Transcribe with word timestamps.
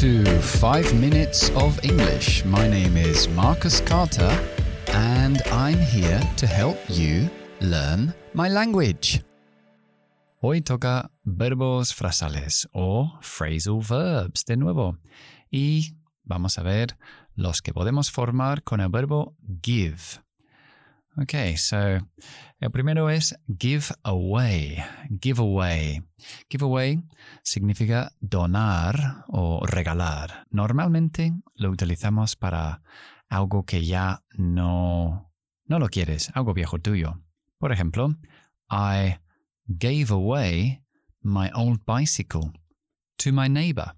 to 0.00 0.24
5 0.24 0.94
Minutes 0.94 1.50
of 1.54 1.78
English. 1.84 2.44
My 2.44 2.66
name 2.66 2.96
is 2.96 3.28
Marcus 3.28 3.80
Carter, 3.80 4.30
and 4.88 5.40
I'm 5.52 5.78
here 5.78 6.20
to 6.36 6.46
help 6.46 6.78
you 6.88 7.30
learn 7.60 8.12
my 8.32 8.48
language. 8.48 9.22
Hoy 10.40 10.62
toca 10.62 11.10
verbos 11.24 11.94
frasales 11.94 12.68
o 12.72 13.18
phrasal 13.20 13.80
verbs 13.80 14.44
de 14.44 14.56
nuevo. 14.56 14.98
Y 15.50 15.94
vamos 16.24 16.58
a 16.58 16.62
ver 16.62 16.96
los 17.36 17.62
que 17.62 17.72
podemos 17.72 18.10
formar 18.10 18.64
con 18.64 18.80
el 18.80 18.88
verbo 18.88 19.36
give. 19.62 20.23
Okay, 21.16 21.56
so 21.56 22.00
el 22.58 22.70
primero 22.72 23.08
es 23.08 23.38
give 23.46 23.94
away. 24.02 24.82
Give 25.20 25.40
away. 25.40 26.02
Give 26.50 26.64
away 26.64 27.04
significa 27.44 28.12
donar 28.20 29.24
o 29.28 29.64
regalar. 29.64 30.46
Normalmente 30.50 31.32
lo 31.54 31.70
utilizamos 31.70 32.34
para 32.34 32.82
algo 33.28 33.64
que 33.64 33.84
ya 33.84 34.24
no, 34.36 35.32
no 35.66 35.78
lo 35.78 35.88
quieres, 35.88 36.30
algo 36.34 36.52
viejo 36.52 36.80
tuyo. 36.80 37.20
Por 37.58 37.70
ejemplo, 37.70 38.16
I 38.68 39.18
gave 39.68 40.10
away 40.10 40.82
my 41.22 41.48
old 41.54 41.80
bicycle 41.86 42.52
to 43.18 43.32
my 43.32 43.48
neighbor. 43.48 43.96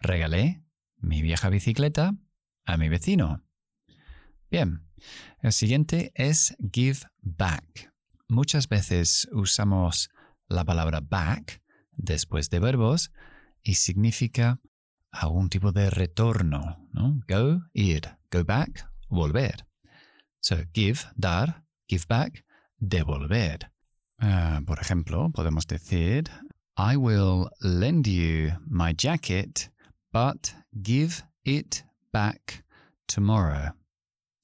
Regalé 0.00 0.64
mi 0.96 1.20
vieja 1.20 1.50
bicicleta 1.50 2.14
a 2.64 2.76
mi 2.78 2.88
vecino. 2.88 3.43
Bien, 4.54 4.86
el 5.40 5.52
siguiente 5.52 6.12
es 6.14 6.56
give 6.72 7.00
back. 7.22 7.92
Muchas 8.28 8.68
veces 8.68 9.28
usamos 9.32 10.10
la 10.46 10.64
palabra 10.64 11.00
back 11.00 11.60
después 11.96 12.50
de 12.50 12.60
verbos 12.60 13.10
y 13.64 13.74
significa 13.74 14.60
algún 15.10 15.48
tipo 15.48 15.72
de 15.72 15.90
retorno, 15.90 16.88
¿no? 16.92 17.20
Go, 17.26 17.62
ir, 17.72 18.16
go 18.30 18.44
back, 18.44 18.88
volver. 19.08 19.66
So, 20.38 20.58
give, 20.72 21.00
dar, 21.16 21.64
give 21.88 22.04
back, 22.08 22.44
devolver. 22.78 23.72
Uh, 24.22 24.64
por 24.64 24.78
ejemplo, 24.78 25.32
podemos 25.32 25.66
decir, 25.66 26.30
I 26.76 26.94
will 26.94 27.48
lend 27.60 28.06
you 28.06 28.52
my 28.68 28.94
jacket, 28.96 29.72
but 30.12 30.54
give 30.80 31.24
it 31.42 31.84
back 32.12 32.64
tomorrow. 33.08 33.74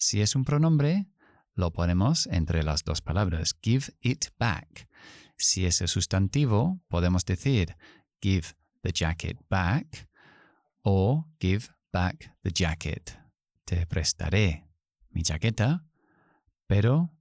Si 0.02 0.22
es 0.22 0.34
un 0.34 0.44
pronombre, 0.44 1.06
lo 1.54 1.72
ponemos 1.74 2.26
entre 2.28 2.62
las 2.62 2.84
dos 2.84 3.02
palabras, 3.02 3.54
give 3.62 3.92
it 4.00 4.28
back. 4.38 4.88
Si 5.36 5.66
es 5.66 5.82
el 5.82 5.88
sustantivo, 5.88 6.80
podemos 6.88 7.26
decir 7.26 7.76
give 8.22 8.48
the 8.82 8.92
jacket 8.94 9.36
back 9.50 10.08
o 10.82 11.26
give 11.38 11.66
back 11.92 12.34
the 12.42 12.50
jacket. 12.50 13.14
Te 13.66 13.86
prestaré 13.86 14.66
mi 15.10 15.22
jaqueta, 15.22 15.84
pero 16.66 17.12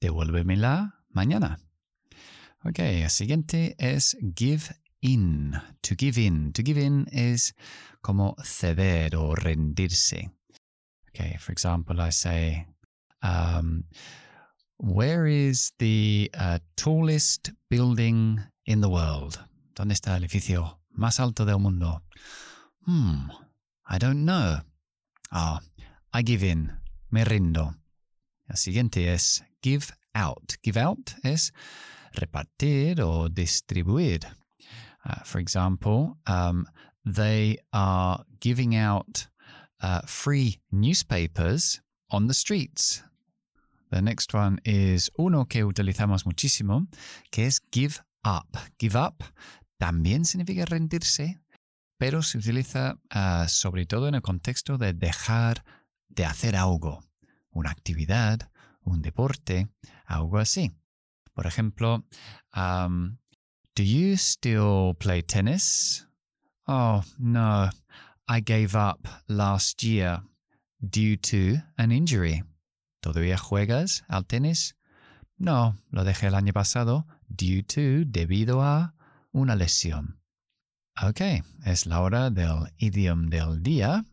devuélvemela 0.00 1.02
mañana. 1.08 1.58
Ok, 2.62 2.78
el 2.78 3.10
siguiente 3.10 3.74
es 3.78 4.16
give 4.36 4.76
in. 5.00 5.54
To 5.80 5.96
give 5.98 6.20
in. 6.22 6.52
To 6.52 6.62
give 6.62 6.80
in 6.80 7.08
es 7.10 7.56
como 8.00 8.36
ceder 8.44 9.16
o 9.16 9.34
rendirse. 9.34 10.30
Okay, 11.20 11.36
for 11.38 11.52
example, 11.52 12.00
I 12.00 12.08
say, 12.10 12.66
um, 13.22 13.84
Where 14.78 15.26
is 15.26 15.72
the 15.78 16.30
uh, 16.32 16.58
tallest 16.76 17.50
building 17.68 18.40
in 18.64 18.80
the 18.80 18.88
world? 18.88 19.38
¿Dónde 19.74 19.92
está 19.92 20.16
el 20.16 20.24
edificio 20.24 20.78
más 20.96 21.20
alto 21.20 21.44
del 21.44 21.58
mundo? 21.58 22.00
Hmm, 22.86 23.30
I 23.86 23.98
don't 23.98 24.24
know. 24.24 24.60
Ah, 25.30 25.60
I 26.14 26.22
give 26.22 26.42
in. 26.42 26.72
Me 27.10 27.24
rindo. 27.24 27.74
El 28.48 28.56
siguiente 28.56 29.06
es 29.12 29.42
give 29.62 29.92
out. 30.14 30.56
Give 30.62 30.78
out 30.78 31.12
es 31.22 31.52
repartir 32.14 33.00
o 33.00 33.28
distribuir. 33.28 34.24
Uh, 35.04 35.22
for 35.24 35.38
example, 35.38 36.16
um, 36.26 36.66
they 37.04 37.58
are 37.74 38.24
giving 38.40 38.74
out 38.74 39.26
uh, 39.82 40.00
free 40.06 40.60
newspapers 40.70 41.82
on 42.10 42.26
the 42.26 42.34
streets. 42.34 43.02
The 43.90 44.02
next 44.02 44.34
one 44.34 44.60
is 44.64 45.10
uno 45.18 45.46
que 45.46 45.64
utilizamos 45.64 46.24
muchísimo, 46.24 46.86
que 47.30 47.46
es 47.46 47.60
give 47.72 48.00
up. 48.24 48.56
Give 48.78 48.96
up 48.96 49.24
también 49.78 50.24
significa 50.24 50.64
rendirse, 50.64 51.40
pero 51.98 52.22
se 52.22 52.38
utiliza 52.38 52.98
uh, 53.14 53.48
sobre 53.48 53.86
todo 53.86 54.08
en 54.08 54.14
el 54.14 54.22
contexto 54.22 54.78
de 54.78 54.92
dejar 54.92 55.64
de 56.08 56.24
hacer 56.24 56.54
algo, 56.54 57.02
una 57.50 57.70
actividad, 57.70 58.50
un 58.82 59.02
deporte, 59.02 59.68
algo 60.06 60.38
así. 60.38 60.72
Por 61.34 61.46
ejemplo, 61.46 62.04
um, 62.54 63.18
do 63.74 63.82
you 63.82 64.16
still 64.16 64.94
play 64.98 65.22
tennis? 65.22 66.06
Oh, 66.66 67.02
no, 67.18 67.70
I 68.32 68.38
gave 68.38 68.76
up 68.76 69.08
last 69.26 69.82
year 69.82 70.22
due 70.80 71.16
to 71.16 71.60
an 71.76 71.90
injury. 71.90 72.44
¿Todavía 73.02 73.36
juegas 73.36 74.04
al 74.08 74.24
tenis? 74.24 74.76
No, 75.36 75.74
lo 75.90 76.04
dejé 76.04 76.28
el 76.28 76.36
año 76.36 76.52
pasado 76.52 77.08
due 77.28 77.64
to, 77.64 78.04
debido 78.06 78.62
a 78.62 78.94
una 79.32 79.56
lesión. 79.56 80.20
Ok, 81.02 81.42
es 81.64 81.86
la 81.86 82.00
hora 82.02 82.30
del 82.30 82.72
idiom 82.78 83.30
del 83.30 83.64
día. 83.64 84.04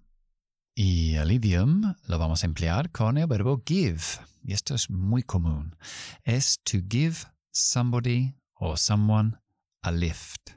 Y 0.74 1.14
el 1.14 1.32
idiom 1.32 1.94
lo 2.08 2.18
vamos 2.18 2.42
a 2.42 2.48
emplear 2.48 2.90
con 2.90 3.20
el 3.20 3.28
verbo 3.28 3.62
give. 3.64 4.02
Y 4.44 4.54
esto 4.54 4.74
es 4.74 4.90
muy 4.90 5.22
común. 5.22 5.76
Es 6.24 6.58
to 6.64 6.80
give 6.90 7.18
somebody 7.52 8.34
or 8.56 8.80
someone 8.80 9.38
a 9.84 9.92
lift. 9.92 10.57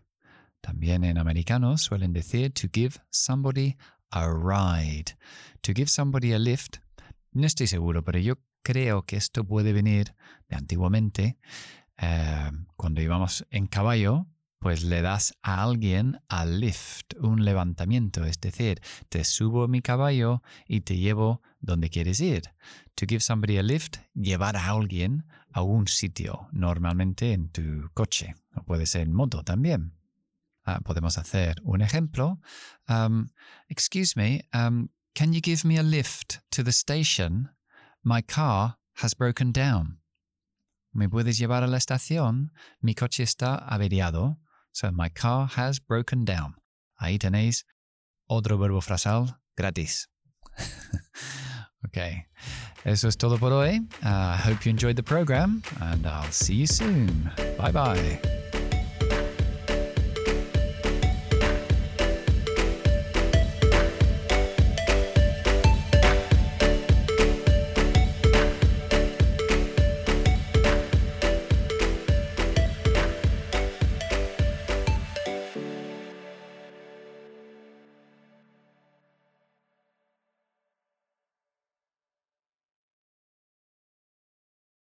También 0.61 1.05
en 1.05 1.19
americano 1.19 1.79
suelen 1.79 2.13
decir 2.13 2.53
to 2.53 2.69
give 2.73 2.97
somebody 3.11 3.77
a 4.11 4.29
ride. 4.29 5.17
To 5.63 5.73
give 5.75 5.89
somebody 5.89 6.33
a 6.33 6.39
lift, 6.39 6.79
no 7.33 7.47
estoy 7.47 7.67
seguro, 7.67 8.05
pero 8.05 8.19
yo 8.19 8.39
creo 8.63 9.03
que 9.05 9.17
esto 9.17 9.45
puede 9.45 9.73
venir 9.73 10.15
de 10.49 10.57
antiguamente. 10.57 11.39
Eh, 11.97 12.51
cuando 12.77 13.01
íbamos 13.01 13.47
en 13.51 13.67
caballo, 13.67 14.27
pues 14.59 14.85
le 14.85 15.01
das 15.01 15.35
a 15.43 15.63
alguien 15.63 16.21
a 16.29 16.45
lift, 16.45 17.15
un 17.19 17.45
levantamiento, 17.45 18.25
es 18.27 18.41
decir, 18.41 18.81
te 19.09 19.25
subo 19.25 19.69
mi 19.69 19.81
caballo 19.81 20.43
y 20.67 20.83
te 20.83 20.99
llevo 20.99 21.41
donde 21.61 21.89
quieres 21.89 22.21
ir. 22.21 22.43
To 22.95 23.07
give 23.09 23.21
somebody 23.21 23.57
a 23.57 23.63
lift, 23.63 23.97
llevar 24.15 24.57
a 24.57 24.67
alguien 24.69 25.25
a 25.53 25.63
un 25.63 25.89
sitio, 25.89 26.49
normalmente 26.53 27.33
en 27.33 27.49
tu 27.49 27.91
coche, 27.95 28.35
o 28.55 28.63
puede 28.63 28.85
ser 28.85 29.03
en 29.03 29.15
moto 29.15 29.43
también. 29.43 29.95
Uh, 30.71 30.81
podemos 30.83 31.19
hacer 31.19 31.57
un 31.65 31.81
ejemplo. 31.81 32.39
Um, 32.89 33.31
excuse 33.69 34.15
me, 34.17 34.43
um, 34.53 34.91
can 35.15 35.33
you 35.33 35.41
give 35.41 35.65
me 35.65 35.79
a 35.79 35.83
lift 35.83 36.41
to 36.53 36.63
the 36.63 36.73
station? 36.73 37.49
My 38.05 38.23
car 38.23 38.77
has 39.03 39.15
broken 39.15 39.53
down. 39.53 39.99
¿Me 40.95 41.09
puedes 41.09 41.39
llevar 41.39 41.63
a 41.63 41.67
la 41.67 41.77
estación? 41.77 42.51
Mi 42.83 42.95
coche 42.95 43.23
está 43.23 43.57
averiado. 43.69 44.39
So 44.73 44.93
my 44.93 45.09
car 45.09 45.49
has 45.57 45.81
broken 45.81 46.25
down. 46.25 46.55
Ahí 47.01 47.19
tenéis 47.19 47.65
otro 48.29 48.57
verbo 48.59 48.81
frasal 48.81 49.41
gratis. 49.57 50.09
okay. 51.87 52.27
Eso 52.85 53.09
es 53.09 53.17
todo 53.17 53.39
por 53.39 53.53
hoy. 53.53 53.81
I 54.03 54.07
uh, 54.07 54.37
hope 54.37 54.65
you 54.65 54.71
enjoyed 54.71 54.97
the 54.97 55.03
program 55.03 55.63
and 55.81 56.07
I'll 56.07 56.31
see 56.31 56.55
you 56.55 56.67
soon. 56.67 57.31
Bye 57.59 57.73
bye. 57.73 58.30